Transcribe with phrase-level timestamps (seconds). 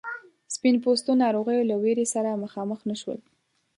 [0.55, 3.19] سپین پوستو ناروغیو له ویرې سره مخامخ نه شول.